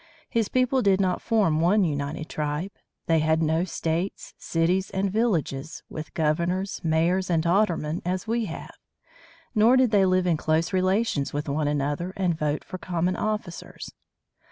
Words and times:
His 0.31 0.49
people 0.49 0.81
did 0.81 0.99
not 0.99 1.21
form 1.21 1.59
one 1.61 1.83
united 1.83 2.27
tribe. 2.27 2.71
They 3.05 3.19
had 3.19 3.39
no 3.43 3.65
states, 3.65 4.33
cities, 4.39 4.89
and 4.89 5.11
villages, 5.11 5.83
with 5.89 6.15
governors, 6.15 6.81
mayors, 6.83 7.29
and 7.29 7.45
aldermen, 7.45 8.01
as 8.03 8.25
we 8.25 8.45
have. 8.45 8.73
Nor 9.53 9.77
did 9.77 9.91
they 9.91 10.07
live 10.07 10.25
in 10.25 10.37
close 10.37 10.73
relations 10.73 11.33
with 11.33 11.47
one 11.47 11.67
another 11.67 12.13
and 12.17 12.35
vote 12.35 12.63
for 12.63 12.79
common 12.79 13.15
officers. 13.15 13.91